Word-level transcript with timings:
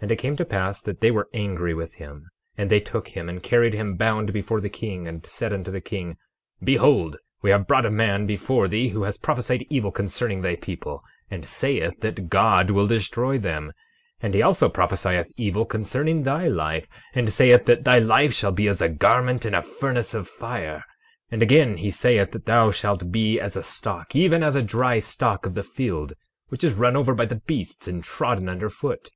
12:9 0.00 0.04
And 0.04 0.12
it 0.12 0.16
came 0.16 0.36
to 0.36 0.44
pass 0.46 0.80
that 0.82 1.00
they 1.00 1.10
were 1.10 1.28
angry 1.32 1.74
with 1.74 1.94
him; 1.94 2.28
and 2.56 2.70
they 2.70 2.80
took 2.80 3.08
him 3.08 3.28
and 3.28 3.42
carried 3.42 3.72
him 3.74 3.96
bound 3.96 4.32
before 4.32 4.60
the 4.60 4.70
king, 4.70 5.06
and 5.06 5.24
said 5.26 5.52
unto 5.52 5.70
the 5.70 5.80
king: 5.80 6.16
Behold, 6.62 7.16
we 7.42 7.50
have 7.50 7.66
brought 7.66 7.84
a 7.86 7.90
man 7.90 8.24
before 8.24 8.66
thee 8.68 8.88
who 8.88 9.02
has 9.04 9.18
prophesied 9.18 9.66
evil 9.70 9.90
concerning 9.90 10.40
thy 10.40 10.56
people, 10.56 11.02
and 11.30 11.44
saith 11.44 12.00
that 12.00 12.28
God 12.30 12.70
will 12.70 12.86
destroy 12.86 13.36
them. 13.38 13.66
12:10 13.68 13.72
And 14.22 14.34
he 14.34 14.42
also 14.42 14.68
prophesieth 14.70 15.30
evil 15.36 15.64
concerning 15.66 16.22
thy 16.22 16.48
life, 16.48 16.86
and 17.14 17.30
saith 17.32 17.66
that 17.66 17.84
thy 17.84 17.98
life 17.98 18.32
shall 18.32 18.52
be 18.52 18.68
as 18.68 18.80
a 18.82 18.88
garment 18.88 19.44
in 19.44 19.54
a 19.54 19.60
furnace 19.62 20.14
of 20.14 20.28
fire. 20.28 20.78
12:11 21.30 21.32
And 21.32 21.42
again, 21.42 21.76
he 21.78 21.90
saith 21.90 22.32
that 22.32 22.46
thou 22.46 22.70
shalt 22.70 23.10
be 23.12 23.38
as 23.40 23.54
a 23.56 23.62
stalk, 23.62 24.14
even 24.16 24.42
as 24.42 24.54
a 24.56 24.62
dry 24.62 24.98
stalk 24.98 25.44
of 25.46 25.52
the 25.54 25.62
field, 25.62 26.12
which 26.48 26.64
is 26.64 26.72
run 26.74 26.96
over 26.96 27.14
by 27.14 27.26
the 27.26 27.36
beasts 27.40 27.86
and 27.88 28.02
trodden 28.04 28.48
under 28.48 28.70
foot. 28.70 29.10